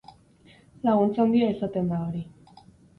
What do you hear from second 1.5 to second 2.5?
izaten da hori.